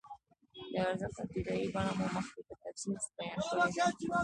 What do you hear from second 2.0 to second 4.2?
مخکې په تفصیل بیان کړې ده